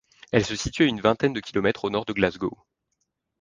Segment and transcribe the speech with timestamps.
[0.31, 2.57] Elle se situe à une vingtaine de kilomètres au nord de Glasgow.